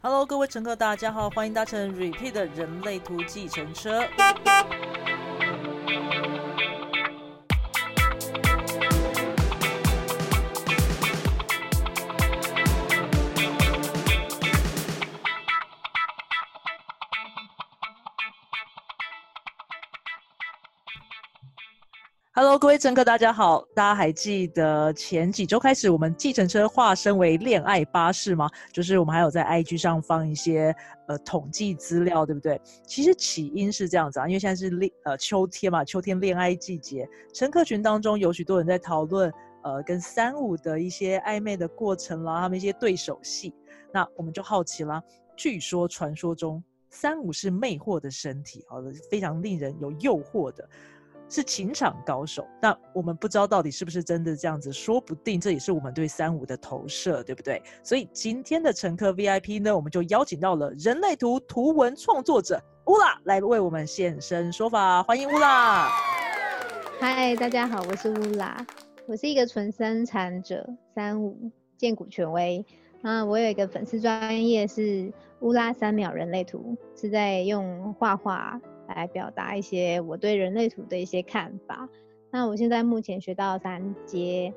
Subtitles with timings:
[0.00, 4.00] Hello，各位乘客，大家好，欢迎搭乘 Repeat 的人类图计程车。
[22.58, 23.64] 各位乘客，大家好。
[23.72, 28.50] 大家还记得前几周开始，我们计程车化身为恋爱巴士吗？
[28.72, 30.74] 就是我们还有在 IG 上放一些
[31.06, 32.60] 呃统计资料，对不对？
[32.84, 43.54] 其实起因是这样子啊，因为现在是恋呃秋天嘛，秋天恋爱季节，乘客群当中有许多人在讨论呃跟三五的一些暧昧的过程啦，他们一些对手戏。
[43.92, 45.00] 那我们就好奇啦，
[45.36, 50.68] 据说传说中三五是魅惑的身体，好的，非常令人有诱惑的。
[51.28, 57.62] 是情场高手，但我们不知道到底是不是真的这样子，说不定这也是我们对三五的投射，对不对？
[57.82, 65.88] 所以今天的乘客 VIP 呢，我们就邀请到了人类图图文创作者乌拉来为我们现身说法，欢迎乌拉。
[66.98, 68.66] 嗨，大家好，我是乌拉，
[69.06, 72.64] 我是一个纯生产者，三五剑骨权威。
[73.02, 78.60] 啊，我有一个粉丝专业是乌拉三秒人类图，是在用画画。
[78.94, 81.88] 来表达一些我对人类图的一些看法。
[82.30, 84.52] 那我现在目前学到三阶，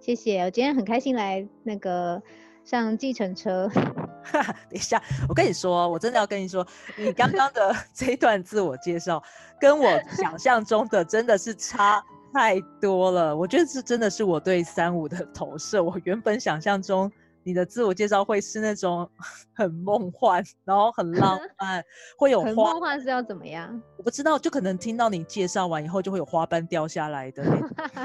[0.00, 0.42] 谢谢。
[0.42, 2.22] 我今天很开心来那个
[2.64, 3.70] 上计程车。
[4.30, 6.66] 等一下，我跟你说，我真的要跟你说，
[6.96, 9.22] 你刚刚的 这一段自我介绍，
[9.58, 13.34] 跟我想象中的真的是差太多了。
[13.34, 15.82] 我觉得这真的是我对三五的投射。
[15.82, 17.10] 我原本想象中。
[17.48, 19.10] 你的自我介绍会是那种
[19.56, 21.82] 很梦幻，然后很浪 漫，
[22.18, 22.52] 会有花。
[22.52, 23.80] 梦幻是要怎么样？
[23.96, 27.42] 我不知道，就可能听到你介绍完以后，就会有花瓣掉下来的。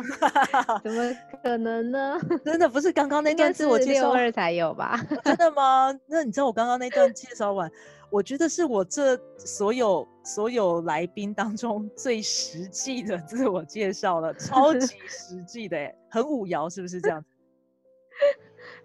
[0.82, 2.18] 怎么可能呢？
[2.46, 4.98] 真的不是刚刚那段自我介绍二才有吧？
[5.26, 5.94] 真的吗？
[6.08, 7.70] 那你知道我刚刚那段介绍完，
[8.10, 17.22] 我觉得是我这所有所有来宾当中最实际的自我介绍了，超级实际的，哎，很五爻，是不是这样？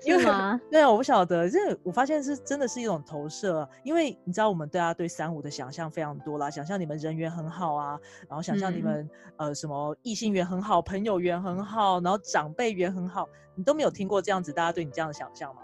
[0.04, 0.22] 因为
[0.70, 7.98] 对啊，我不晓得，这我发现是真的是一种投射，因为你知道我们对他对三五的想象非常多啦，想象你们人缘很好啊，
[8.28, 15.62] 然后想象你们呃什么异性缘很好，朋友缘很好，然后长辈缘很好，你都没有听过这样子大家对你这样的想象吗？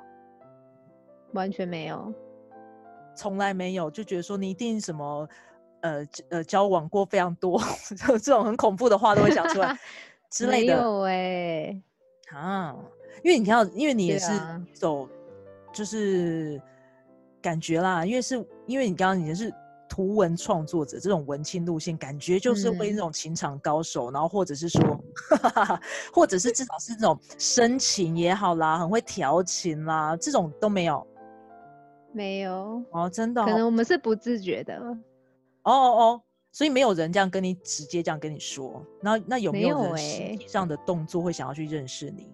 [1.33, 2.13] 完全没有，
[3.15, 5.29] 从来没有，就觉得说你一定什么
[5.83, 7.61] 呃呃交往过非常多，
[7.97, 9.79] 就这种很恐怖的话都会讲出来
[10.29, 10.77] 之类的。
[10.77, 11.83] 没有哎，
[12.33, 12.75] 啊。
[13.23, 14.33] 因为你看到，因为你也是
[14.73, 15.09] 走，
[15.73, 16.61] 就是
[17.41, 18.05] 感觉啦。
[18.05, 19.53] 因为是因为你刚刚你是
[19.89, 24.81] 图文创作者，这种文青路线，感觉就是会那种情场高手，然后或者是说，
[26.13, 31.07] 或者是至少是那种深情也好啦，很会调情啦，这种都没有，
[32.13, 34.77] 没有哦，真的，可能我们是不自觉的。
[35.63, 38.85] 哦哦，所以没有人这样跟你直接这样跟你说。
[39.01, 42.33] 那那有没有人实际上的动作会想要去认识你？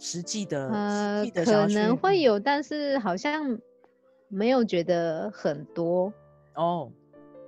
[0.00, 3.56] 实际的，呃，可能会有，但是好像
[4.28, 6.10] 没有觉得很多。
[6.54, 6.90] 哦，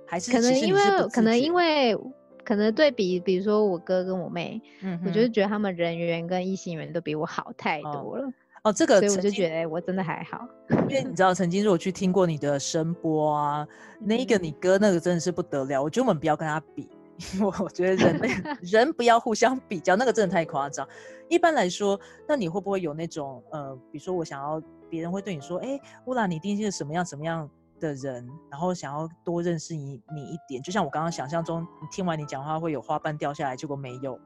[0.05, 0.79] 还是可能因为
[1.11, 1.97] 可能因为
[2.43, 8.31] 可能对比，比如说我哥跟我妹，嗯，我就觉得他们人缘跟异性缘都比我好太多了
[8.63, 10.47] 哦，这个所以我就觉得我真的还好，
[10.87, 13.67] 因为你知道曾经如果去听过你的声波啊，
[13.99, 16.87] 那一个你哥那个真的是不得了，我觉得我们不要跟他比。
[17.39, 18.29] 我我觉得人类
[18.61, 20.87] 人不要互相比较，那个真的太夸张。
[21.29, 30.61] 一般来说，那你会不会有那种呃，比如说我想要别人会对你说，哎，乌拉，你一定是什么样什么样的人，然后想要多认识你你一点。
[30.61, 34.19] 就像我刚刚想象中，听完你讲话会有花瓣掉下来，结果没有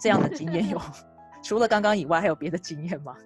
[0.00, 0.80] 这样的经验有。
[1.42, 3.16] 除了刚刚以外，还有别的经验吗？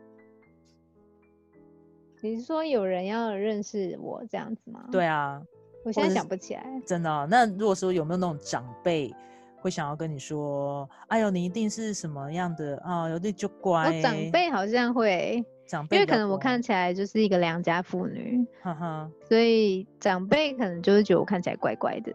[2.21, 4.85] 你是说有人要认识我这样子吗？
[4.91, 5.43] 对啊。
[5.85, 7.27] 我现在想不起来，真的。
[7.31, 9.15] 那如果说有没有那种长辈
[9.61, 13.09] 会想要跟你说：“哎呦，你一定是什么样的啊？
[13.09, 22.13] 有点就乖。”长辈好像会，长辈因为可能我看起来就是一个良家妇女，哈哈，所以长辈可能就是觉得我看起来怪怪的。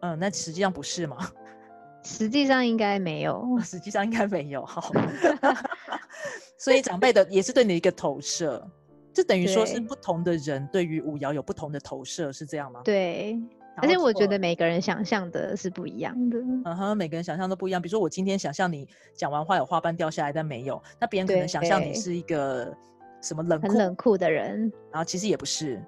[0.00, 1.16] 嗯，那实际上不是吗？
[2.04, 4.64] 实际上应该没有，实际上应该没有。
[4.66, 4.92] 好，
[6.58, 8.64] 所以长辈的也是对你一个投射。
[9.14, 12.80] 这等于说是不同的人对于五爻有不同的投射，是这样吗？
[12.84, 13.38] 对，
[13.76, 16.38] 而且我觉得每个人想象的是不一样的。
[16.38, 17.80] 嗯哼，每个人想象都不一样。
[17.80, 22.74] 比如说我今天想象你讲完话有花瓣掉下来，但没有，那别人可能想象你是一个
[23.20, 25.82] 什么冷很冷酷的人，然后其实也不是。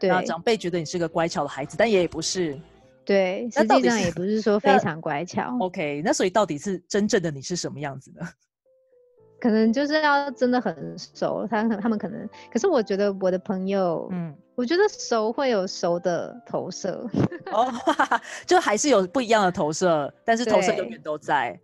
[0.00, 2.58] 对，长辈觉得你是个乖巧的孩子，但也不是。
[3.04, 5.56] 对，实际上也不是说非常乖巧。
[5.60, 8.26] OK，那所以到底是真正的你是什么样子呢？
[9.42, 17.04] 可能就是要真的很熟，他他们可能，可是我觉得我的朋友，嗯，我觉得熟会有熟的投射，
[17.50, 17.66] 哦，
[18.46, 21.58] 就还是有不一样的投射，但是投射永远都在。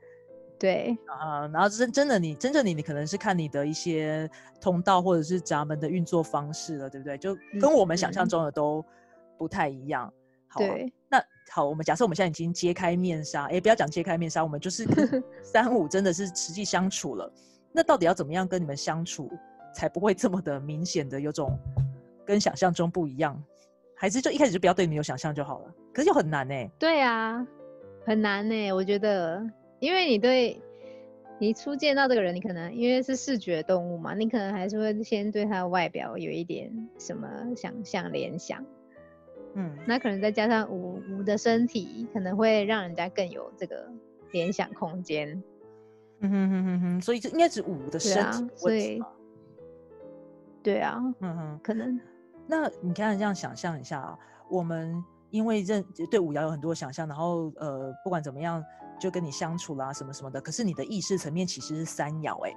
[0.59, 4.29] 对啊，然后真真的你真正你你可能是看你的一些
[4.61, 7.17] 通道或者是闸门的运作方式了，对不对？
[7.17, 8.85] 就跟我们想象中的都
[9.39, 10.13] 不太一样。
[10.57, 11.23] 对，那
[11.53, 14.85] 好，我们假设我们现在已经揭开面纱，哎，不要讲揭开面纱，我们就是
[15.45, 17.33] 三五真的是实际相处了。
[17.73, 19.31] 那到底要怎么样跟你们相处，
[19.75, 21.57] 才不会这么的明显的有种
[22.25, 23.43] 跟想象中不一样？
[23.95, 25.75] 还是就一开始就不要对你有想象就好了？
[25.93, 26.55] 可是又很难呢。
[26.79, 27.47] 对啊，
[28.07, 29.45] 很难呢，我觉得。
[29.81, 30.61] 因为你对
[31.39, 36.69] 你初见到这个人，你可能因为是视觉动物嘛，你可能还是会先对他的外表有一点
[36.99, 38.65] 什么想象联想，
[39.55, 43.89] 嗯，那可能再加上五五的身体，可能会让人家更有这个
[44.33, 45.41] 联想空间。
[46.21, 49.03] 嗯哼哼哼哼，所以这应该是五的身体所以
[50.63, 52.01] 对啊，嗯哼，可能。
[52.47, 54.19] 那你看这样想象一下啊，
[54.49, 58.65] 我们因为认对五爻有很多想象，然后呃，不管怎么样。
[59.01, 60.41] 就跟你相处啦，什么什么的。
[60.41, 62.53] 可是你的意识层面其实是三爻，哎，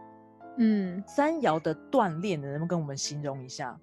[0.57, 3.79] 嗯，三爻的锻炼，能不能跟我们形容一下？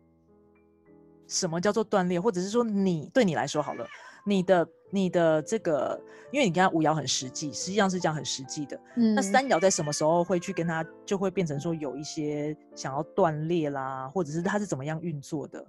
[1.29, 2.21] 什么叫做锻炼？
[2.21, 3.87] 或者是说，你对你来说好了，
[4.29, 8.79] 你的你的这个，因为你跟他五爻很实际，实际上是这样很实际的。
[8.97, 15.65] 嗯，那三爻在什么时候会去跟他，就会变成说有一些想要断裂啦，或者是他是怎么样运作的？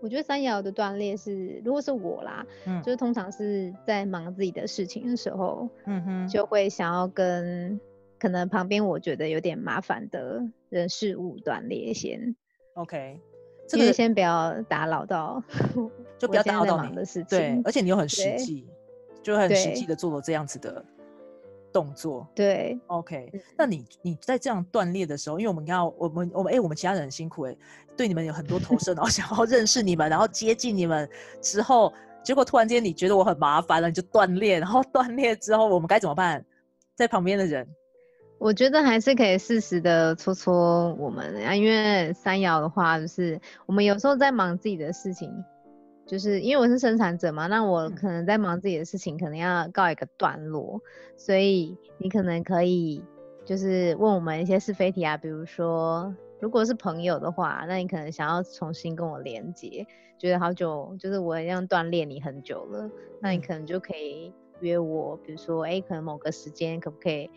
[0.00, 7.80] 我觉得三爻的断裂是，如果是我啦，嗯，就是通常是在忙自己的事情的时候，嗯哼，就会想要跟
[8.18, 12.36] 可能旁边我觉得有点麻烦的人事物断裂先。
[12.74, 13.18] OK，
[13.66, 15.42] 这个先不要打扰到，
[16.18, 17.26] 就不要打扰到你的事情。
[17.38, 18.66] 对，而且你又很 实际，
[19.22, 20.84] 就很实际的做了这样子的。
[21.72, 23.32] 动作对，OK。
[23.58, 27.56] 那你你在这样断裂的时候，因为我们看我们我们哎，我们其他人很辛苦哎，
[27.96, 36.44] 对你们有很多投射，然后 想要认识你们，然后接近你们之后，结果突然间你觉得我很麻烦了，你就断裂，然后断裂之后我们该怎么办？
[36.94, 37.66] 在旁边的人，
[38.38, 45.44] 我觉得还是可以适时的戳戳我们啊，因为三爻的话，就是我们有时候在忙自己的事情。
[46.06, 50.78] 就是因为我是生产者嘛，那我可能在忙自己的事情，可能要告一个段落，
[51.16, 53.02] 所以你可能可以
[53.46, 59.86] 就是问我们一些是非题啊，比如说如果是朋友的话，那你可能想要重新跟我连接，
[60.18, 67.30] 觉得好久就是我一样锻炼你很久了，那你可能就可以约我，比如说哎，可能某个时间可不可以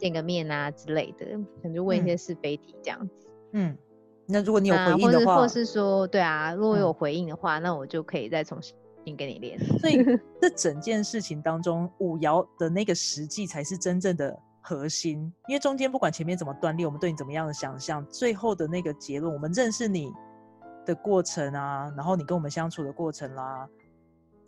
[0.00, 1.26] 见个面啊之类的，
[1.62, 3.76] 可能就问一些是非题这样子，嗯。
[4.32, 9.58] 那如果你有回应的话，或是说，对啊，如果有回应的话，那我就可以再重新跟你连。
[9.80, 10.04] 所以
[10.40, 15.18] 这整件事情当中，五爻的那个实际才是真正的核心，
[15.48, 20.12] 因为中间不管前面怎么断裂，我们对你怎么样的想象，最后的那个结论，我们认识你
[20.86, 23.68] 的过程啊，然后你跟我们相处的过程啦，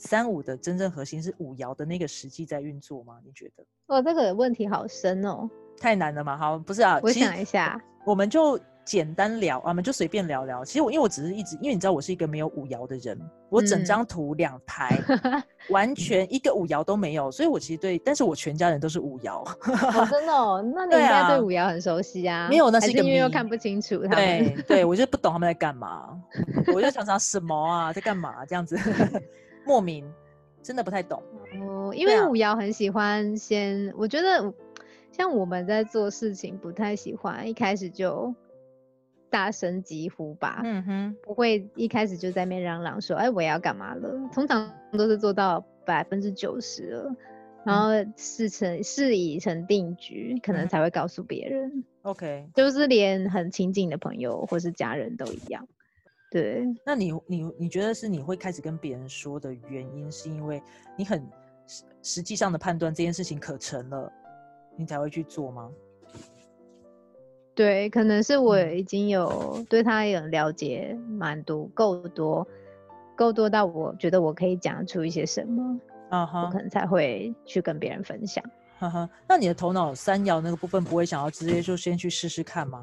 [0.02, 3.18] 三五的真正核心是五爻的那个实际在运作吗？
[3.24, 3.64] 你觉得？
[3.86, 6.36] 哦，这个问题好深哦，太难了嘛？
[6.36, 8.58] 好，不是啊，我想一下，我们就。
[8.84, 10.64] 简单聊，我们就随便聊聊。
[10.64, 13.16] 其实我因为我只是一直，因为你知道我是一个没有五爻的人，
[13.48, 15.00] 我整张图两排
[15.70, 19.44] 完全一个五爻都没有，所以我其实对，但是我全家人都是五爻。
[20.10, 20.32] 真的？
[20.32, 22.48] 哦，那你应该对五爻很熟悉啊？
[22.48, 23.98] 没有，那是一个因为又看不清楚。
[23.98, 26.20] 对对，我就不懂他们在干嘛，
[26.74, 28.76] 我就常常什么啊，在干嘛这样子，
[29.64, 30.04] 莫名
[30.62, 31.22] 真的不太懂。
[31.60, 34.52] 哦，因为五爻很喜欢先，我觉得
[35.10, 38.34] 像我们在做事情不太喜欢一开始就。
[39.30, 44.28] 大声疾呼吧，嗯哼，不会一开始就在那边嚷嚷说，哎，我要干嘛了？
[44.30, 47.16] 通常都是做到百分之九十了，
[47.64, 51.82] 然后事成事已成定局，可能才会告诉别人。
[52.02, 55.66] OK，就是连很亲近的朋友或是家人都一样。
[56.32, 60.62] 对，那你你你觉得是你会开始跟别人说的原因，是因为
[60.96, 61.22] 你很
[61.66, 64.10] 实实际上的判断这件事情可成了，
[64.74, 65.70] 你才会去做吗？
[67.54, 72.48] 对，可能是我已经有对他有了解蛮多，够多，
[73.14, 78.42] 够多到我觉得我可以讲出一些什么，啊哈，我可能才会去跟别人分享。
[78.78, 82.82] 哈哈，那你的头脑三摇那个部分不会想要直接就先去试试看吗？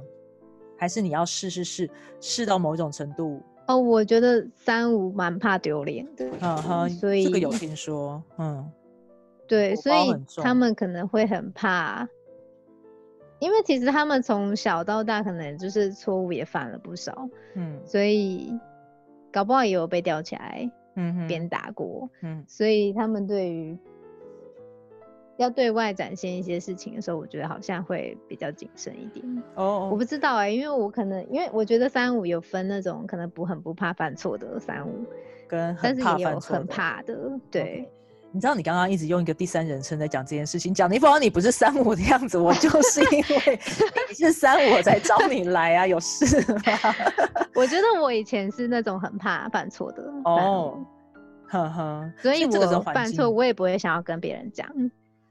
[0.80, 3.40] 还是你要试试试试到某一种程度？
[3.68, 8.68] 哦，我觉得三五蛮怕丢脸的，嗯哼，所以这个有听说，嗯，
[9.48, 12.08] 对，所以他们可能会很怕。
[13.40, 18.54] 因为其实他们从小到大可能就是错误也犯了不少，嗯，所以
[19.32, 23.78] 搞不好也有被吊起来，嗯，鞭打过，嗯，所以他们对于
[25.40, 29.44] 要对外展现一些事情的时候，我觉得好像会比较谨慎一点。
[29.56, 35.06] 哦，我不知道哎、因为我可能因为我觉得三五有分那种可能不很不怕犯错的三五，
[35.48, 36.64] 跟但是很怕也有很犯错的。
[36.66, 37.18] 怕的，
[37.50, 37.90] 对。
[38.32, 43.60] 你知道你刚刚一直用一个第三人称在讲这件事情，讲的一副好像你不是三五的样子，我就是因为
[44.08, 46.62] 你是三五我才找你来啊，有事吗？
[47.56, 50.86] 我觉得我以前是那种很怕犯错的三哦五，
[51.48, 54.68] 呵呵，所以我犯错我也不会想要跟别人讲。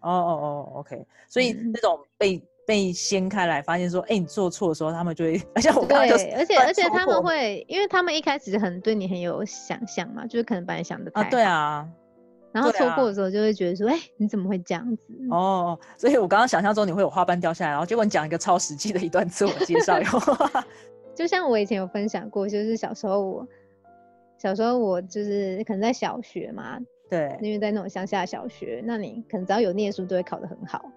[0.00, 11.88] 哦哦哦，OK，所以嗯那种被被掀开来，发现说，哎、你做错的时候，他们就会， 而且我刚刚就是对，而且而且他们会，因为他们一开始很对你很有想象嘛，就是可能把你想的啊，对啊，
[12.52, 15.02] 然后错过的时候就会觉得说，哎、你怎么会这样子？
[15.30, 20.20] 哦，所以我刚刚想象中你会有花瓣掉下来，然后结果你讲一个超实际的一段自我介绍，以后
[21.16, 23.48] 就像我以前有分享过，就是小时候我
[24.36, 26.78] 小时候我就是可能在小学嘛，
[27.08, 30.90] 对，因为在那种乡下小学，那你可能只要有念书都会考得很好，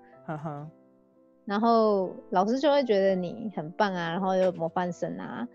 [1.46, 5.48] 然后老师就会觉得你很棒啊，然后有模范生啊，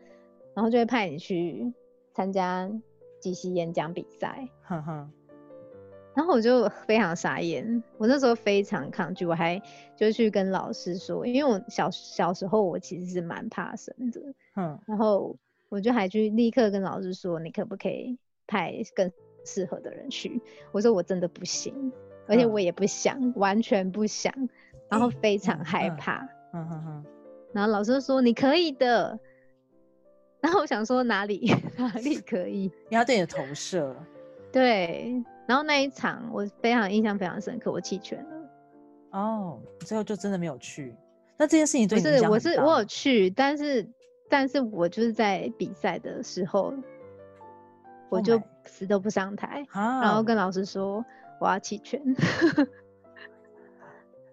[0.55, 1.73] 然后就会派你去
[2.13, 2.71] 参加
[3.21, 4.49] 即席演讲比赛。
[6.15, 9.61] 然后我就非常傻眼，我那时候非常抗拒，我还
[9.95, 14.23] 就去跟老师说，因为我小小时候我其实是蛮怕生的，
[14.55, 15.37] 哼，然后
[15.69, 19.13] 我就还去立刻跟老师说，你可不可以派更
[19.47, 20.39] 适合的人去？
[20.73, 21.93] 我说我真的不行，
[22.27, 24.35] 而且嗯我也不想，完全不想，
[24.91, 26.29] 然后非常嗯嗯害怕。
[26.53, 27.05] 嗯哼哼，
[27.53, 29.19] 然后老师说你可以的，
[30.41, 32.65] 然后我想说哪里 哪里可以？
[32.65, 33.95] 因为他对你的投射，
[34.53, 38.51] 对，然后那一场我非常印象非常深刻，我弃权了。
[39.13, 40.95] 哦，你最后就真的没有去。
[41.39, 43.87] 那这件事情对不是，我是我有去，但是
[44.31, 46.73] 但是我就是在比赛的时候，
[48.09, 51.05] 我 Oh 就死都不上台，啊，然后跟老师说
[51.41, 52.01] 我要弃权。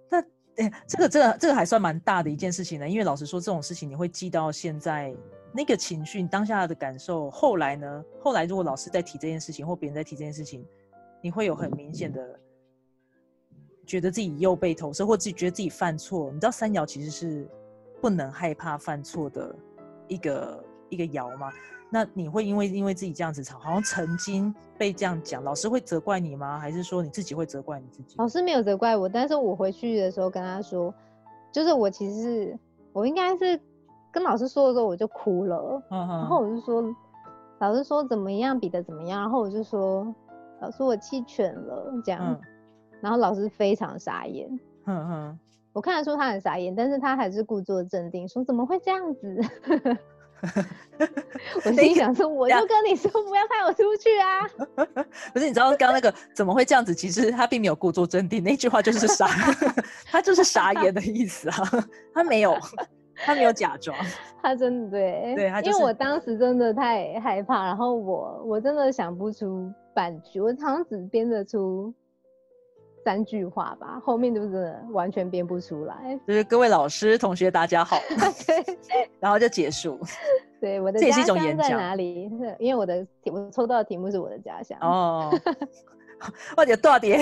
[0.10, 0.20] 那
[0.58, 5.16] 哎、这个这个这个还算蛮大的一件事情呢，因为老实说，这种事情你会记到现在
[5.52, 7.30] 那个情绪，你当下的感受。
[7.32, 8.04] 后来呢？
[8.22, 10.66] 后来如果老师在提这件事情，或别人在提这件事情，
[11.22, 12.40] 你会有很明显的
[13.86, 16.32] 觉得自己又被投射，或自己觉得自己犯错。
[16.32, 17.48] 你知道三爻其实是
[18.02, 19.56] 不能害怕犯错的
[20.08, 21.52] 一个一个爻吗？
[21.94, 26.58] 那你会因为因为自己这样子吵，好像曾经被这样讲，老师会责怪你吗？
[26.58, 28.16] 还是说你自己会责怪你自己？
[28.18, 30.92] 老师没有责怪我，但是我回去的时候跟他说，
[31.52, 32.58] 就是我其实
[32.94, 33.60] 我应该是
[34.12, 36.84] 跟老师说的时候我就哭了，嗯然后我就说，
[37.60, 40.12] 老师说怎么样比的怎么样，然后我就说，
[40.62, 42.42] 老师我弃权了这样，嗯
[43.02, 44.50] 然后老师非常傻眼，
[44.84, 45.40] 哼哼。
[45.74, 49.42] 我看得出他很傻眼，但是他还是故作镇定，说怎么会这样子？
[51.66, 54.48] 我心想说，我就跟你说不要派我出去啊！
[55.34, 56.94] 不是，你知道刚刚那个怎么会这样子？
[56.94, 59.28] 其实他并没有故作镇定，那句话就是傻，
[60.06, 61.56] 他就是傻眼的意思啊，
[62.14, 62.58] 他没有，
[63.16, 63.96] 他没有假装。
[64.42, 71.94] 他真的对，对他就是因为我当时真的太害怕，然后我我真的想不出半句，我好像只编得出
[73.04, 76.20] 三句话吧，后面就是完全编不出来。
[76.28, 77.98] 就是各位老师、同学，大家好，
[79.20, 80.00] 然后就结束。
[80.60, 82.24] 对，我的这也是一种家乡在演讲哪里？
[82.60, 84.78] 因为我的题我抽到的题目是我的家乡。
[84.82, 85.30] 哦，
[86.56, 87.20] 或者多点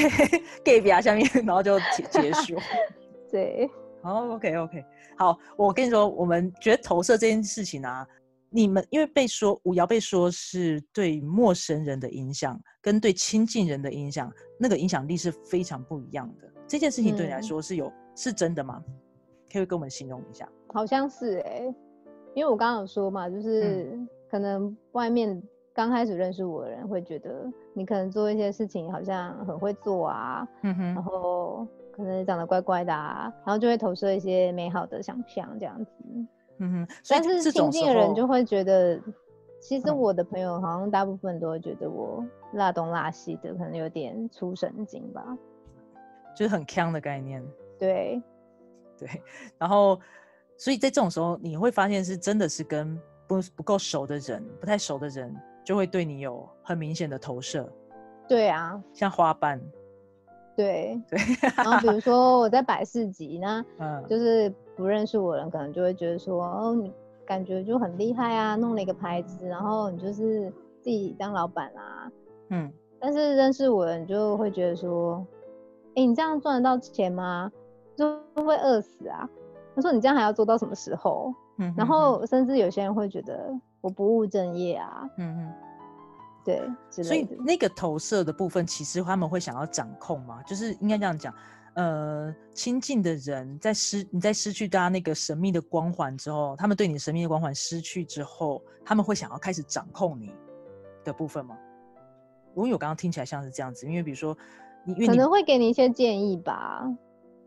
[0.63, 2.55] gay 表下面，然后就结结束。
[3.31, 3.69] 对，
[4.01, 4.85] 哦，OK OK，
[5.17, 8.05] 好，我跟你说，我们觉得投射这件事情啊，
[8.53, 14.29] 你们因为被说五爻被说是对陌生人的影响，跟对亲近人的影响，
[14.59, 16.47] 那个影响力是非常不一样的。
[16.67, 18.83] 这件事情对你来嗯说是有、是真的吗？
[19.51, 20.47] 可以跟我们形容一下。
[20.67, 21.61] 好像是哎、
[22.33, 25.41] 因为我刚刚有说嘛，就是嗯可能外面
[25.73, 35.91] 刚开始认识我的人会觉得你可能做一些事情好像很会做啊，嗯然哼，后可能长得怪怪的啊，然后就会投射一些美好的想象这样子。
[36.63, 39.01] 嗯哼，所以但是亲近的人就会觉得，
[39.59, 45.25] 其实嗯我的朋友好像大部分都会觉得我拉东拉西的，可能有点出神经吧。
[46.35, 47.43] 就是很强的概念，
[47.77, 48.21] 对，
[48.97, 49.09] 对。
[49.57, 49.99] 然后，
[50.55, 57.67] 所以在这种时候，你会发现是真的是跟不不够熟的人、不太熟的人，就会对你有很明显的投射，
[58.29, 59.59] 对啊，像花瓣，
[60.55, 61.01] 对。
[61.09, 61.19] 对，
[61.57, 66.91] 然后比如说我在百事集呢， 嗯，就是不认识我的人可能就会觉得说，哦，你
[67.25, 70.49] 感觉就很厉害啊，弄了一个牌子，然后你就是
[70.79, 72.11] 自己当老板啊。
[72.49, 75.25] 嗯，但是认识我的人就会觉得说，
[75.95, 77.51] 哎、你这样赚得到钱吗？
[77.95, 79.29] 就会饿死啊。
[79.75, 81.33] 他说你这样还要做到什么时候？
[81.57, 85.53] 嗯哼然后甚至有些人会觉得我不务正业啊，嗯嗯，
[86.43, 87.27] 对所以。
[87.45, 91.33] 那个投射的部分，其实他们会想要掌控吗，就是应该这样讲，
[91.73, 100.33] 呃亲近的人在失你在失去大家那个神秘的光环之后，他们对你神秘的光环失去之后，他们会想要开始掌控你
[101.03, 101.57] 的部分吗？
[102.55, 104.37] 因为我刚刚听起来像是这样子，因为比如说
[104.83, 106.85] 你可能会给你一些建议吧，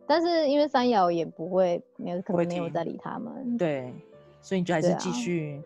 [0.06, 3.94] 但是因为三爻也不会没有可能没有在理他们，对，
[4.40, 5.62] 所以你就还是继续，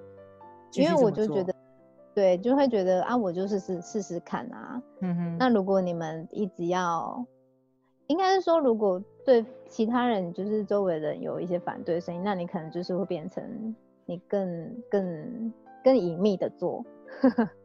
[0.73, 1.55] 因为我就觉得，
[2.13, 4.83] 对，就会觉得啊，我就是试试试看啊。
[5.03, 7.25] 嗯哼，那如果你们一直要，
[8.09, 13.75] 应该是说，如果对其他人就是周围人有一些反对声音，那你可能就是会变成
[14.07, 15.53] 你更更
[15.85, 16.85] 更隐秘的做，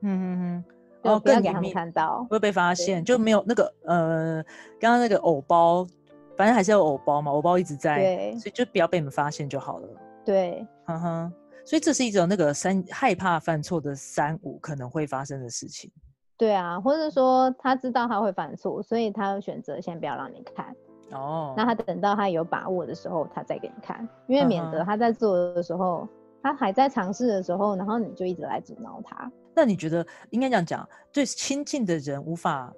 [0.01, 0.63] 嗯哼哼，
[1.03, 2.25] 就哦，不要给他们更隐秘看到。
[2.29, 4.43] 会被发对现，就没有那个呃，
[4.79, 5.87] 刚刚那个偶包，
[6.35, 9.87] 反正还是有偶包嘛，偶包一直在，对所以就不要被你们发现就好了。
[10.25, 11.33] 对哼哼，
[11.65, 15.89] 所以这是一种那个三害怕犯错的三五可能会发生的事情。
[16.37, 20.75] 对啊，或者说他知道他会犯错，所以他选择先不要让你看。
[21.11, 26.07] 哦，那他等到他有把握的时候，他再给你看，因为免得他在做的时候，
[26.41, 29.31] 他还在尝试的时候，然后你就一直来阻挠他。
[29.55, 32.73] 那你觉得应该这样讲，对亲近的人无法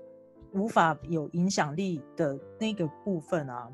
[0.53, 3.69] 无法有影响力的那个部分啊，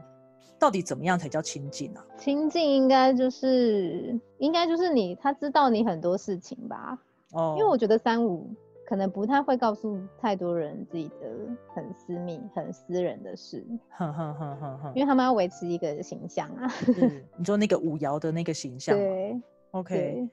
[0.59, 2.05] 到底怎么样才叫亲近啊？
[2.19, 6.95] 亲近应该就是应该就是你，他知道你很多事情吧？
[7.33, 8.47] 哦，因为我觉得三五
[8.91, 11.29] 可能不太会告诉太多人自己的
[11.73, 16.67] 很私密、很私人的事，哼哼哼哼哼因，为他们要维持一个形象啊。
[16.67, 20.29] 是你说那个五爻的那个形象吗对，OK，对，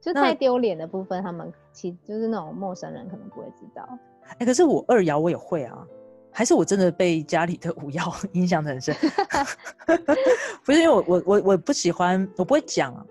[0.00, 3.84] 就太丢脸的部分，他们其就是那种陌生人可能不会知道。
[4.38, 5.84] 哎、可是我二爻我也会啊，
[6.30, 8.94] 还是我真的被家里的五爻 影响的很深？
[10.64, 13.04] 不是因为我我我我不喜欢，我不会讲啊，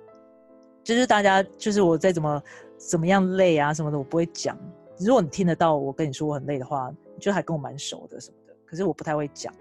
[0.85, 2.41] 就是大家就是我再怎么
[2.77, 4.57] 怎么样累啊什么的，我不会讲。
[4.99, 9.53] 如果你听得到我跟你说我很累的话，你就还跟我蛮熟的什么的，可是我不太会讲，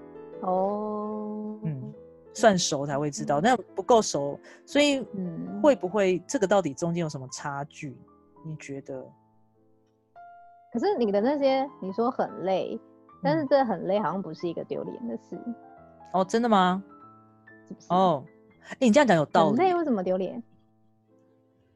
[0.42, 1.92] 哦，嗯，
[2.32, 7.96] 算熟才会知道，但不够熟，所以嗯会不会这个到底中间有什么差距？
[8.44, 9.04] 你觉得？
[10.72, 12.78] 可是你的那些你说很累，
[13.22, 15.38] 但是嗯这很累好像不是一个丢脸的事，
[16.12, 16.82] 哦，真的吗？
[17.66, 17.86] 是不是？
[17.90, 18.24] 哦，
[18.68, 19.74] 哎、你这样讲有道理很累。
[19.74, 20.42] 为什么丢脸？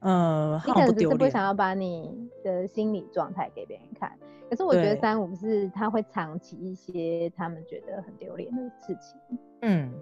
[0.01, 4.13] 嗯，你可能只是不想要把你的心理状态给别人看。
[4.49, 9.93] 可是我觉得三五是他会藏起一些他们觉得很丢脸的事情，嗯，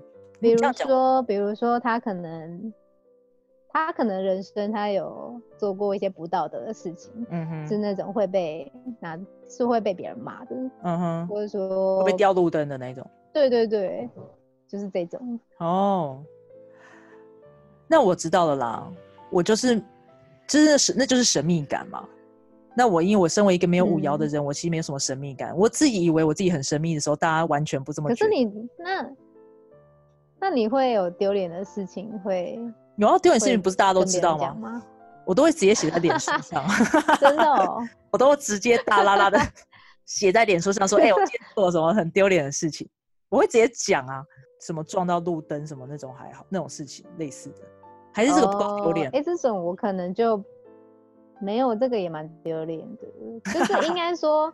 [0.41, 2.73] 比如说，比如说他可能
[3.71, 13.05] 他可能人生他有做过一些不道德的事情，嗯哼，是那种会被拿是会被别人骂的，嗯哼，或者说会被掉路灯的那种。
[13.33, 14.09] 对对对，
[14.69, 15.41] 就是这种。
[15.59, 16.23] 哦，
[17.89, 18.93] 那我知道了啦，
[19.31, 19.83] 我就是，
[20.47, 22.05] 真的是那就是神秘感嘛。
[22.79, 25.57] 那我因为我身为一个没有五爻的嗯人，我其实没有什么神秘感。
[25.57, 28.09] 我自己以为我自己很神秘的时候，大家完全不这么。
[28.11, 28.45] 可是你
[28.79, 29.11] 那
[30.39, 32.59] 那你会有丢脸的事情会
[32.97, 34.83] 有啊，丢脸事情不是大家都知道吗？
[35.25, 36.65] 我都会直接写在脸书上，
[37.19, 39.41] 真的哦，我都会直接大啦啦的
[40.07, 42.89] 写在脸书上说：“哎、我今天做了什么很丢脸的事情。”
[43.29, 44.23] 我会直接讲啊，
[44.61, 47.57] 什么撞到路灯什么那种还好，那种事情类似的，
[48.17, 50.43] 还是这个不够丢脸哎、诶这种我可能就
[51.39, 53.53] 没有，这个也蛮丢脸的。
[53.53, 54.51] 就 是应该说，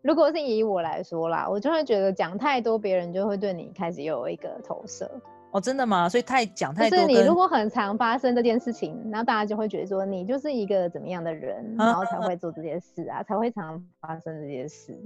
[0.00, 5.10] 如果是以我来说啦，我就会觉得讲太多，别人就会对你开始有一个投射。
[5.50, 6.08] 哦，真的吗？
[6.08, 14.96] 所以太讲太多就是你如果很常发生这件事情，然后大家就会觉得说你就是一个怎么样的人，啊然后才会做这件事啊，才会常发生这件事。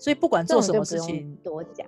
[0.00, 1.86] 所以不管做什么事情，多讲，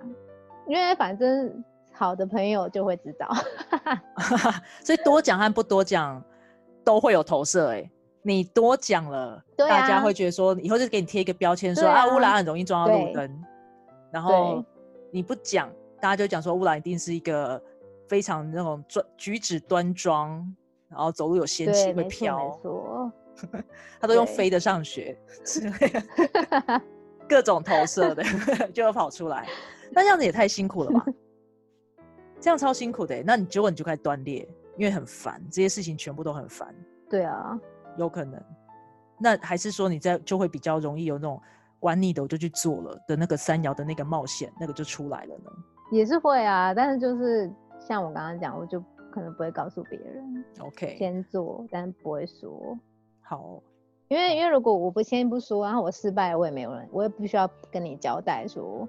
[0.67, 1.61] 因为反正
[1.97, 3.33] 好的朋友就会知道。
[4.83, 6.21] 所以多讲和不多讲
[6.83, 7.89] 都会有投射、欸。
[8.21, 13.43] 你多讲了，对大家啊会觉得说，以后就给你贴一个标签说对啊，乌啊兰很容易撞到路对灯。
[14.11, 14.63] 然后
[15.11, 15.69] 你不讲，
[16.01, 17.61] 大家就讲说乌兰一定是一个
[18.07, 20.43] 非常那种专举止端庄，
[20.89, 22.59] 然后走路有仙气，对，会飘。
[23.99, 26.01] 他都用对飞的上学之类的，
[27.29, 28.23] 各种投射的
[28.73, 29.47] 就会跑出来。
[29.91, 31.05] 那这样子也太辛苦了吧？
[32.45, 36.75] 这样超辛苦的欸、那你结果你就开始断裂，因为很烦，这些事情全部都很烦，
[37.09, 37.59] 对啊，
[37.97, 38.39] 有可能。
[39.17, 41.41] 那还是说你在就会比较容易有那种
[41.79, 45.51] 玩腻的我就去做了的那个三爻的那个冒险，那个就出来了呢？
[45.91, 48.79] 也是会啊，但是就是像我刚刚讲，我就
[49.11, 50.45] 可能不会告诉别人。
[50.59, 52.77] OK，先做，但不会说，
[53.23, 53.63] 好哦，
[54.07, 58.87] 因为因为如果我不先不说，然后我失败了，我也没有人，我也不需要跟你交代说，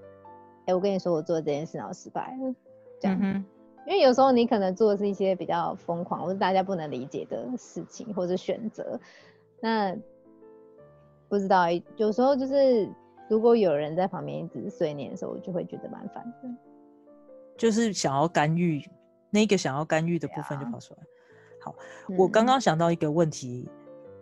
[0.66, 2.55] 哎、我跟你说我做这件事然后失败了，
[3.00, 3.18] 这样。
[3.20, 3.44] 嗯，
[3.87, 8.98] 因为有时候你可能做的是一些比较疯狂或者大家不能理解的事情或者选择，
[9.61, 9.96] 那
[11.28, 12.88] 不知道欸有时候就是
[13.28, 16.48] 如果有人在旁边一直碎念的时候，我就会觉得蛮烦的。
[17.56, 18.85] 就是想要干预，
[19.30, 21.00] 那个想要干预的部分就跑出来。
[21.62, 21.74] 好，
[22.16, 23.68] 我刚嗯刚想到一个问题，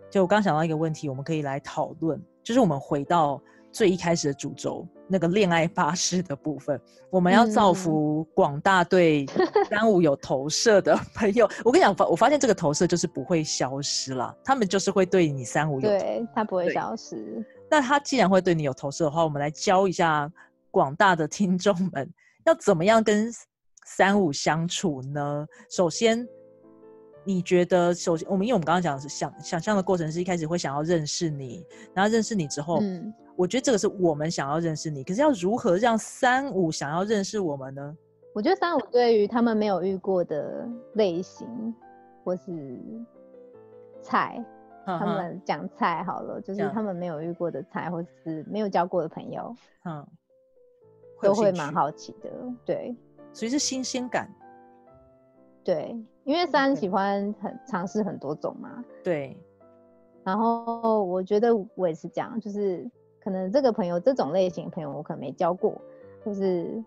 [0.09, 3.41] 就我刚想到一个问题，我们可以来讨论，就是我们回到
[3.75, 9.25] 最一开始的主轴，那个恋爱巴士的部分，我们要造嗯福广大对
[9.69, 11.45] 三五有投射的朋友。
[11.65, 17.45] 我跟你讲，我发现这个投射就是不会消失了，他们就是会对你三五有投对，他不会消失。
[17.69, 20.31] 那他既然会对你有投射的话，我们来教一下
[20.71, 22.09] 广大的听众们，
[22.45, 23.29] 要怎么样跟
[23.85, 25.45] 三五相处呢？
[25.69, 26.25] 首先，
[27.25, 37.97] 你觉得，首先我们因为我们刚刚讲的是想想象的过程，是一开始会想要认识你，然后认识你之后，嗯，我觉得这个是我们想要认识你，可是要如何让三五想要认识我们呢？
[38.33, 41.73] 我觉得三五对于他们没有遇过的类型
[42.23, 42.79] 或是
[44.01, 44.43] 菜，
[44.85, 50.05] 他他们讲菜好了，就是他们没有遇过的菜，或是没有交过的朋友，嗯，
[51.21, 52.29] 都会蛮好奇的。
[52.65, 52.95] 对。
[53.33, 54.33] 所以是新鲜感，
[55.61, 55.93] 对，
[56.23, 59.37] 因为三喜欢很尝试很多种嘛，对，
[60.23, 62.89] 然后我觉得我也是这样，就是
[63.25, 65.81] 可能这个朋友这种类型的朋友我可能没交过，
[66.23, 66.81] 或是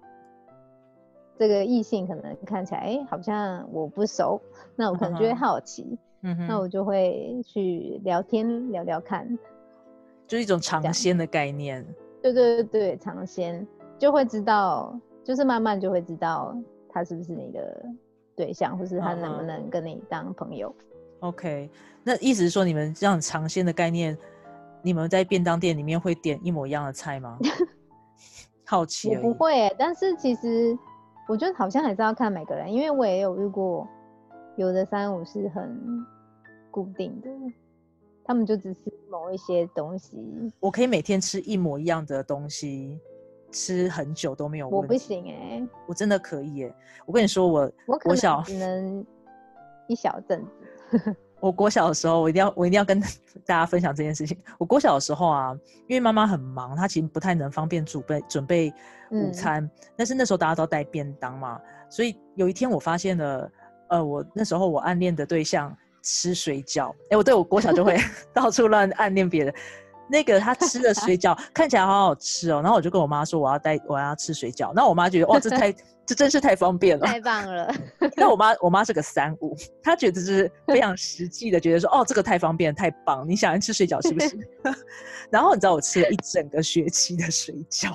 [1.37, 4.41] 这个异性可能看起来哎、诶好像我不熟，
[4.77, 9.29] 那我可能就会好奇，嗯哼，那我就会去聊天聊聊看，
[10.29, 11.85] 就是一种尝样鲜的概念。
[12.23, 13.67] 对对对对，尝鲜
[13.99, 16.57] 就会知道，就是慢慢就会知道
[16.89, 17.85] 他是不是你的
[18.37, 20.73] 对象，或是他能不能跟你当朋友。
[21.21, 21.69] OK，
[22.05, 24.17] 那意思是说你们这样尝鲜的概念，
[24.83, 27.39] 你们在便当店里面会点一模一样的菜吗？
[28.65, 29.23] 好奇我。
[29.23, 30.79] 不会欸、但是其实
[31.27, 33.87] 我觉得好像还是要看每个人，因为我也有遇过，
[34.57, 36.07] 有的三五是很
[36.71, 37.29] 固定的，
[38.25, 40.17] 他们就只吃某一些东西，
[40.61, 43.01] 我可以每天吃一模一样的东西，
[43.51, 44.95] 吃很久都没有我不。
[44.95, 46.75] 行哎、我真的可以耶！
[47.07, 49.07] 我跟你说，我我可能只能
[49.87, 50.45] 一小阵
[50.91, 51.17] 子。
[51.41, 53.01] 我国小的时候，我一定要我一定要跟
[53.47, 54.37] 大家分享这件事情。
[54.59, 58.69] 我国小的时候啊，因为妈妈很忙，她其实不太能方便准备准备
[59.11, 63.51] 午嗯餐，但是那时候大家都带便当嘛，所以有一天我发现了，
[63.89, 67.97] 呃，我那时候我暗恋的对象吃水饺，哎、我对我国小就会
[68.35, 69.55] 到处乱暗恋别人。
[70.09, 75.73] 那个他吃的水饺 看起来好好吃哦，然后我就跟我妈说我要带我要吃水饺，那我妈觉得哇这太
[76.07, 77.71] 这真是太方便了，太棒了，
[78.17, 84.39] 那我妈，我妈是个三五，她觉得是非常实际的，觉得说哦，这个太方便，太棒，你想吃水饺是不是？
[85.31, 87.93] 然后你知道我吃了一整个学期的水饺，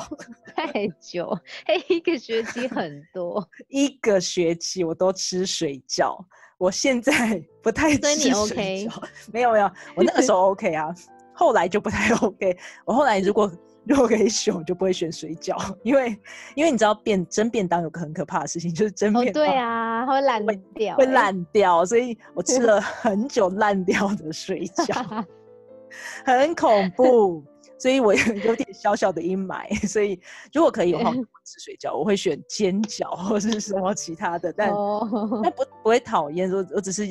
[0.56, 6.16] 太久，哎，一个学期很多，一个学期我都吃水饺。
[6.60, 10.94] 我现在不太所以你吃水 OK 饺，没有没有，我那个时候 OK 啊，
[11.34, 12.58] 后来就不太 OK。
[12.86, 13.52] 我后来如果
[13.86, 16.18] 如果可以选，我就不会选水饺，因为
[16.56, 25.26] 因为你知道便蒸便当有个很可怕的事情，就是蒸哦，便当对啊，它会烂掉，会欸，烂掉，所以我吃了 很久烂掉的水饺，
[26.26, 27.44] 很恐怖。
[27.80, 29.68] 所以我有点小小的阴霾。
[29.86, 30.18] 所以
[30.54, 35.06] 如果可以的话，我不吃水饺，我会选煎饺或是什么其他的，但哦，
[35.44, 37.06] 但不不会讨厌，我我只是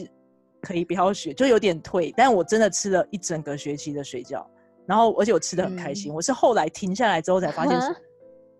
[0.62, 2.14] 可以不要学，就有点退。
[2.16, 4.42] 但我真的吃了一整个学期的水饺，
[4.86, 6.10] 然后而且我吃的很开心。
[6.10, 7.94] 嗯我是后来停下来之后才发现啊，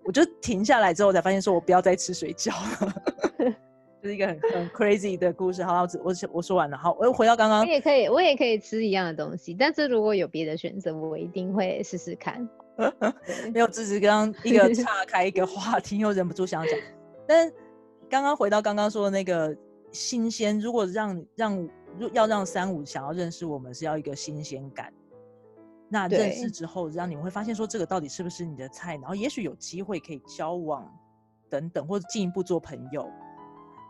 [0.04, 2.92] 我就停下来之后才发现说我不要再吃水饺了。
[4.02, 5.62] 就是一个很很 crazy 的故事。
[5.62, 6.76] 好，我只我我说完了。
[6.76, 12.48] 好，我又回到刚刚我也可以，我也可以吃一样的东西，但是如果有别的选择，我一定会试试看。
[12.76, 16.80] 对没有，只是刚刚一个岔开一个话题，又忍不住想要讲。
[17.28, 17.54] 但是
[18.10, 19.56] 刚刚回到刚刚说的那个
[19.92, 21.68] 新鲜，如果让让如
[22.12, 24.92] 要让三五想要认识我们，是要一个新鲜感。
[25.88, 30.90] 那认识之后，让你们会发现说这个到底是不是你的菜，然后也许有机会可以交往
[31.50, 33.10] 等等，或者进一步做朋友。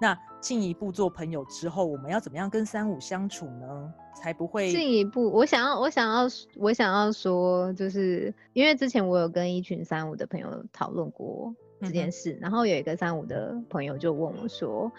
[0.00, 3.94] 那进一步做朋友之后，我们要怎么样跟三五相处呢？
[4.14, 14.90] 才不会进一步，我想要，我想要，我想要说，就是因为之前我有跟一群三五的朋友讨论过这件事，然后有一个三五的朋友就问我说：“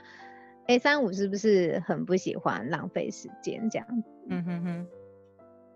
[0.67, 3.87] 哎、三五是不是很不喜欢浪费时间这样？”
[4.29, 4.87] 嗯哼哼，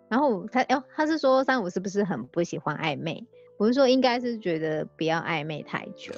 [0.09, 3.25] 然后他，哦，他是说三五是不是很不喜欢暧昧？
[3.57, 6.13] 我是说应该是觉得不要暧昧太久，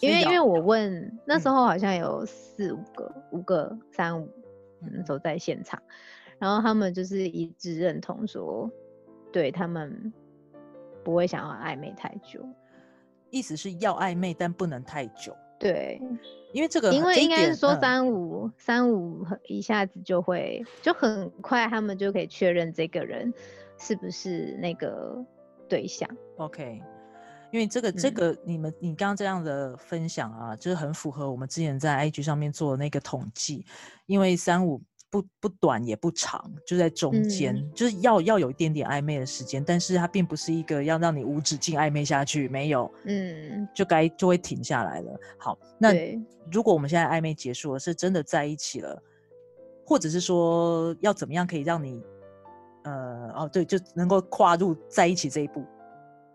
[0.00, 4.24] 因为因为我问那时嗯候好像有四五个五个三五
[4.82, 5.82] 嗯那时候在现场，
[6.38, 8.70] 然后他们就是一致认同说，
[9.32, 10.12] 对他们
[11.04, 12.40] 不会想要暧昧太久。
[13.30, 16.00] 意思是要暧昧，但不能太久，对，
[16.52, 23.32] 因为这个因为应该是说三五三五一下子就会就很快，他们就可以确认这个人
[23.78, 25.24] 是不是那个
[25.68, 26.08] 对象。
[26.36, 26.82] OK，
[27.52, 28.14] 因为这个这嗯。
[28.14, 33.64] 个你们你刚刚这样的分享啊，就是很符合我们之前在 IG 上面做的那个统计，
[34.06, 45.20] 因为三五不不短也不长，就在中间，嗯就是要要有一点点暧昧的时间，但是它并不是一个要让你无止境暧昧下去，没有，嗯，就该就会停下来了。
[45.36, 45.92] 好，那，
[46.52, 49.02] 如果我们现在暧昧结束了，是真的在一起了，
[49.84, 52.00] 或者是说要怎么样可以让你，
[52.84, 55.64] 呃，哦，对，就能够跨入在一起这一步。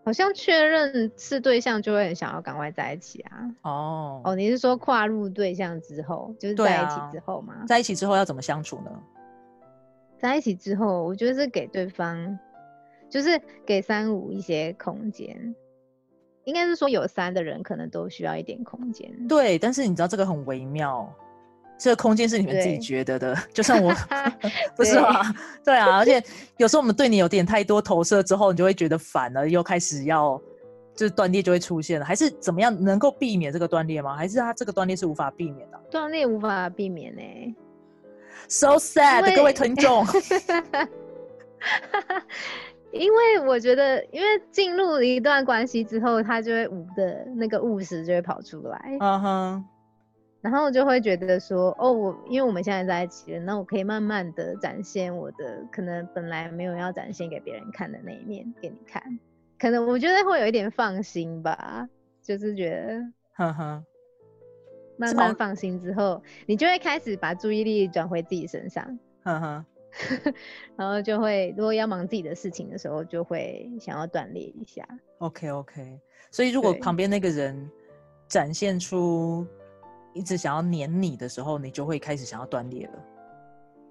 [0.06, 3.50] 好像确认是对象就会很想要赶快在一起啊。
[3.62, 7.64] 哦，哦，你是说跨入对象之后，就是在一起啊之后吗？
[7.66, 9.02] 在一起之后要怎么相处呢？
[10.16, 12.38] 在一起之后，我觉得是给对方，
[13.10, 15.52] 就是给三五一些空间。
[16.44, 19.12] 应该是说有三的人可能都需要一点空间。
[19.26, 21.12] 对，但是你知道这个很微妙，
[21.78, 22.78] 这个空间是你们自己对。
[22.78, 23.92] 觉得的，就像我
[24.76, 25.34] 不是吗？
[25.64, 25.76] 对。
[25.76, 26.22] 啊，而且
[26.56, 30.40] 有时候我们对你有点太多投射之后，你就会觉得烦了，又开始要
[30.94, 34.16] 就是断裂就会出现了，还是怎么样能够避免这个断裂吗？
[34.16, 37.20] 还是它这个断裂是无法避免的断裂无法避免呢、
[38.48, 40.06] ？So sad，各位听众，
[42.92, 49.64] 因为我觉得，因为进入一段关系之后，他就会无的那个务实就会跑出来，嗯哼，
[50.46, 59.02] 然后就会觉得说，哦，我因为我们现在在一起了，那我可以慢慢的展现我的可能本来没有要展现给别人看的那一面给你看，
[59.58, 61.88] 可能我觉得会有一点放心吧，
[62.22, 63.02] 就是觉得
[63.34, 63.84] 哼哼，
[64.96, 69.66] 慢慢放心之后，你就会开始把注意力转回自己身上，哼哼，
[70.78, 74.86] 然后就会如果要忙自己的事情的时候，就会想要断裂一下。
[75.18, 77.68] OK OK，所以如果旁边那个人
[78.28, 79.44] 展现出
[80.16, 82.92] 一直想要黏你的时候，你就会开始想要断裂了。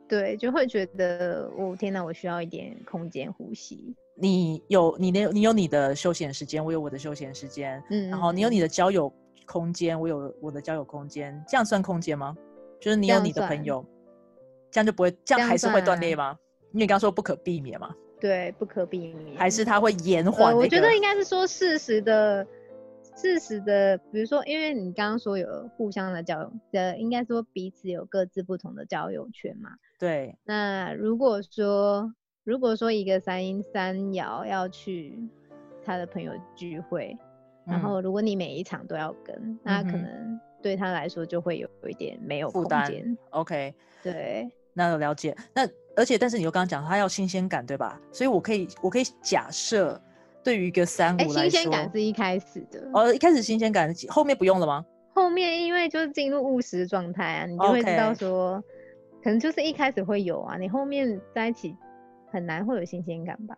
[0.08, 3.96] 对，就会觉得，哦天哪，我需要一点空间呼吸。
[4.18, 9.12] 你有你的你有你的休闲时间，我有我的休闲时间，嗯，然后你有你的交友
[9.46, 12.36] 空间，我有我的交友空间，这样算空间吗？
[12.80, 13.84] 就是你有你的朋友，
[14.72, 16.40] 这样就不会，这样样还是会断裂算吗？
[16.72, 19.36] 因为你刚刚说不可避免嘛，对，不可避免。
[19.38, 22.46] 还是它会延缓、呃，那个我觉得应该是说适时的，
[23.16, 29.72] 适时的，比如说，因为你刚刚说有互相的交友，呃，应该说彼此有各自不同的交友圈嘛。
[29.98, 35.18] 对，那如果说，如果说一个三阴三爻要去
[35.84, 37.18] 他的朋友聚会，
[37.66, 43.18] 然嗯后如果你每一场都要跟，那可能对他来说就会有有一点没有空负担间。
[43.30, 43.74] OK，
[44.04, 45.36] 对，那有了解。
[45.54, 47.98] 那而且，但是你又刚刚讲，他要新鲜感，对吧？
[48.12, 50.00] 所以我可以，我可以假设，
[50.46, 54.86] 对于一个三哎、五来说，新鲜感是一开始的，哦，一开始新鲜感，后面不用了吗？
[55.16, 58.64] 后面因为就是进入务实状态啊，你就会知道说
[59.24, 61.76] 可能就是一开始会有啊，你后面在一起
[62.32, 63.56] 很难会有新鲜感吧？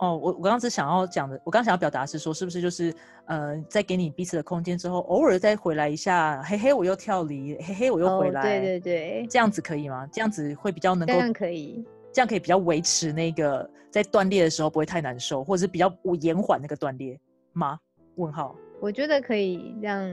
[0.00, 10.06] 哦，我我刚刚是想要讲的，我刚刚想要表达是说，是不是就是呃，在给你彼此的空间之后，偶尔再回来一下，嘿嘿，我又跳离，嘿嘿，我又回来，哦，对对对，这样子可以吗？
[10.12, 11.84] 这样子会比较能够，这样可以。
[12.18, 15.88] 这样可以比较维持那个在断裂的时候不会太难受，或者是比较
[16.20, 17.16] 延缓那个断裂
[17.52, 17.78] 吗？
[18.16, 18.56] 问号。
[18.80, 20.04] 我觉得可以让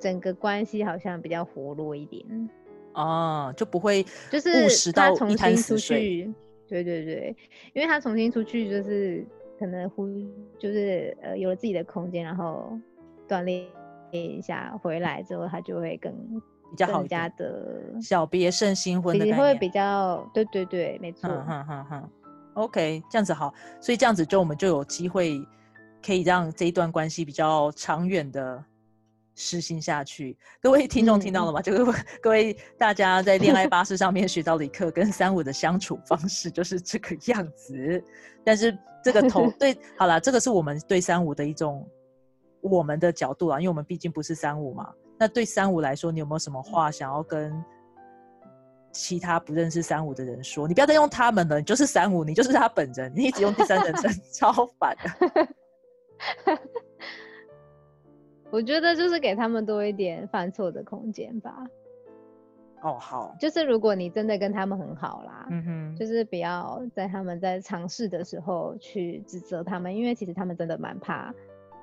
[0.00, 2.50] 整个关系好像比较活络一点，
[2.94, 6.00] 哦，就不会就务实是他到一滩重新出死水。
[6.00, 6.34] 去，
[6.66, 7.36] 对对对，
[7.72, 9.24] 因为他重新出去就是
[9.60, 10.08] 可能呼，
[10.58, 12.76] 就是呃有了自己的空间，然后
[13.28, 13.64] 锻炼
[14.10, 16.12] 一下，回来之后他就会更
[16.70, 19.36] 比较好一更加的小别胜新婚的概念。
[19.36, 22.10] 比会比较对对对，没错，哼哼哼哼
[22.54, 25.40] ，OK，这样子好，所以这样子就我们就有机会
[26.04, 28.62] 可以让这一段关系比较长远的
[29.34, 30.36] 实行下去。
[30.60, 31.62] 各位听众听到了吗？
[31.62, 38.02] 就是 各位大家在恋爱巴士上面学到的一课，跟三五的相处方式就是这个样子。
[38.44, 41.88] 但是这个头 对，好啦，这个是我们对三五的一种
[42.60, 44.92] 我们的角度啊，因为我们毕竟不是三五嘛。
[45.18, 47.52] 那对三五来说，你有没有什么话想要跟
[48.92, 50.66] 其他不认识三五的人说？
[50.68, 55.48] 你不要再用他们了，你就是三五，你就是他本人，你一直用第三人称， 超烦的。
[58.50, 61.66] 我觉得就是给他们多一点犯错的空间吧。
[62.80, 71.34] 哦，好，就是如果你真的跟他们很好啦，嗯哼，就是不要在他们在尝试的时候去指责他们，因为其实他们真的蛮怕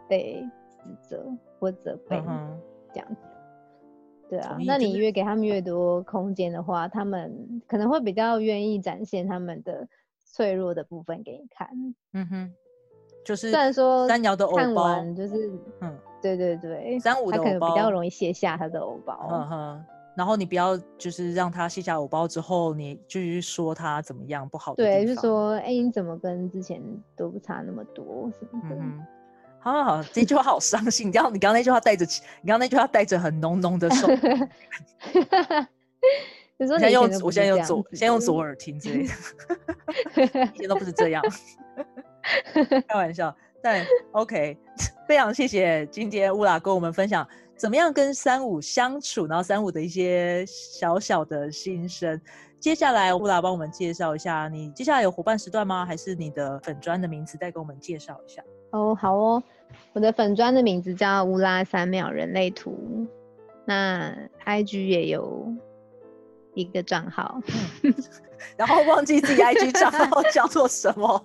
[0.07, 0.41] 被
[0.79, 2.59] 指责或责备嗯哼，
[2.95, 3.21] 这样子。
[4.27, 9.87] 对啊那你越给他们越多空间的话，他们可能会比较愿意展现他们的
[10.23, 11.69] 脆弱的部分给你看。
[12.13, 12.53] 嗯哼，
[13.23, 19.27] 就是虽然说三爻的偶看包，完就是，嗯对对对，三五的偶他可能比较，容易卸下他的偶包。
[19.29, 19.85] 嗯哼。
[20.17, 25.05] 然后你不要就是让他卸下偶包之后，你就去说他怎么样不好的对。
[25.05, 26.81] 就说，哎、你怎么跟之前
[27.17, 28.75] 都不差那么多什么的？
[28.75, 29.05] 嗯哼，
[29.65, 31.07] 好好好，这句话好伤心。
[31.07, 32.05] 你刚你刚那句话带着，
[32.43, 34.07] 你刚那句话带着很浓浓的受。
[36.57, 41.23] 你说现在用我现在用左，是这样子现在用左耳听之类的， 以前都不是这样，
[42.87, 43.35] 开玩笑。
[43.59, 44.55] 但 OK，
[45.07, 52.21] 非常谢谢今天乌拉跟我们分享怎么样跟三五相处，然后三五的一些小小的心声。
[52.59, 55.83] 接下来乌拉帮我们介绍一下，你接下来有伙伴时段吗？
[55.83, 58.43] 还是你的粉砖的名字再给我们介绍一下？
[58.71, 59.43] 哦，好哦，
[59.93, 63.07] 我的粉砖的名字叫乌拉三秒人类图，
[63.65, 64.13] 那
[64.45, 65.53] IG 也有
[66.53, 67.39] 一个账号，
[68.57, 71.23] 然后忘记自己 IG 账号叫做什么。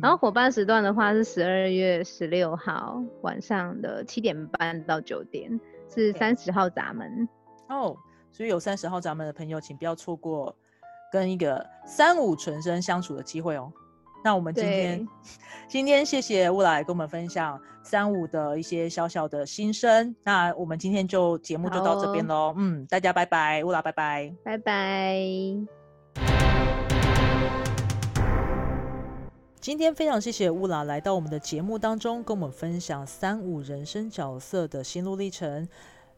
[0.00, 5.60] 然后伙伴时段的话是十二月十六号晚上的七点半到九点，
[5.92, 7.28] 是三十号闸门。
[7.68, 7.96] 哦，
[8.30, 10.54] 所以有三十号闸门的朋友，请不要错过
[11.12, 13.70] 跟一个三五纯生相处的机会哦。
[14.22, 15.08] 那我们今天
[15.68, 20.14] 今天谢谢乌来跟我们分享三五的一些小小的心声。
[20.22, 22.54] 那我们今天就节目就到这边喽。
[22.56, 24.34] 嗯，大家拜拜，乌拉拜拜。
[24.44, 25.16] 拜拜。
[29.60, 35.68] 今天非常谢谢乌拉来到我们的节目当中，跟我们分享三五人生角色的心路历程。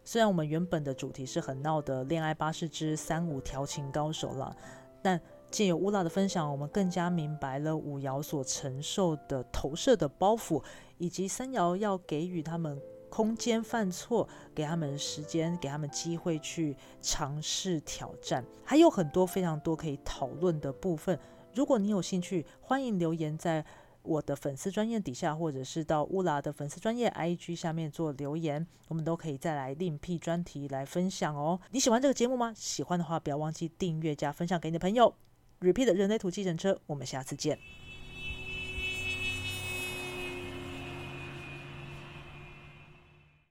[0.05, 4.55] 虽然我们原本的主题是很闹的恋爱巴士之三五调情高手啦，
[5.03, 5.21] 但
[5.53, 10.65] 借由乌拉的分享，我们更加明白了五爻所承受的投射的包袱，
[10.97, 21.19] 以及三爻要给予他们空间犯错，给他们时间，给他们机会去尝试挑战，还有很多非常多可以讨论的部分。
[21.55, 23.63] 如果你有兴趣，欢迎留言在
[24.03, 31.61] 我的粉丝专页底下，或者是到乌拉的粉丝专业 IG 下面做留言，我们都可以再来另辟专题来分享哦。
[31.73, 32.55] 你喜欢这个节目吗？
[32.57, 35.15] 喜欢的话，不要忘记订阅加分享给你的朋友。
[35.63, 37.57] Repeat 人类图计程车，我们下次见。